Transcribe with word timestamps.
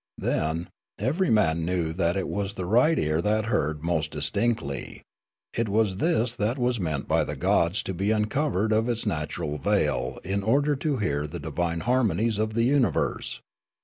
Then, 0.17 0.69
ever)' 0.97 1.29
man 1.29 1.63
knew 1.63 1.93
that 1.93 2.15
it 2.17 2.27
was 2.27 2.55
the 2.55 2.65
right 2.65 2.97
ear 2.97 3.21
that 3.21 3.45
heard 3.45 3.83
most 3.83 4.09
distinctly; 4.09 5.03
it 5.53 5.69
was 5.69 5.97
this 5.97 6.35
that 6.37 6.57
was 6.57 6.79
meant 6.79 7.07
b}' 7.07 7.23
the 7.23 7.35
gods 7.35 7.83
to 7.83 7.93
be 7.93 8.09
uncovered 8.09 8.71
of 8.71 8.89
its 8.89 9.05
natural 9.05 9.59
veil 9.59 10.17
in 10.23 10.41
order 10.41 10.75
to 10.75 10.97
hear 10.97 11.27
the 11.27 11.39
divine 11.39 11.81
harmonies 11.81 12.39
of 12.39 12.55
the 12.55 12.63
universe. 12.63 13.41